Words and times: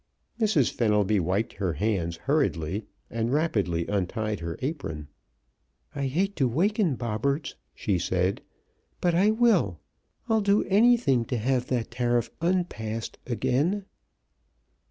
Mrs. 0.39 0.71
Fenelby 0.71 1.19
wiped 1.19 1.53
her 1.53 1.73
hands 1.73 2.17
hurriedly 2.25 2.87
and 3.11 3.31
rapidly 3.31 3.85
untied 3.85 4.39
her 4.39 4.57
apron. 4.63 5.09
"I 5.93 6.07
hate 6.07 6.35
to 6.37 6.47
waken 6.47 6.95
Bobberts," 6.95 7.53
she 7.75 7.99
said, 7.99 8.41
"but 8.99 9.13
I 9.13 9.29
will! 9.29 9.79
I'd 10.27 10.43
do 10.43 10.63
anything 10.63 11.23
to 11.25 11.37
have 11.37 11.67
that 11.67 11.91
tariff 11.91 12.31
unpassed 12.41 13.19
again." 13.27 13.85